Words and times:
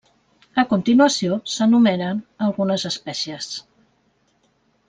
A 0.61 0.63
continuació 0.71 1.37
s'enumeren 1.57 2.23
algunes 2.49 2.89
espècies. 2.93 3.55